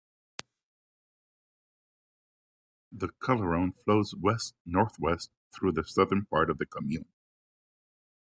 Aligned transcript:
The 2.91 3.09
Chalaronne 3.21 3.75
flows 3.83 4.15
west-northwest 4.15 5.29
through 5.53 5.73
the 5.73 5.83
southern 5.83 6.25
part 6.25 6.49
of 6.49 6.57
the 6.57 6.65
commune. 6.65 7.05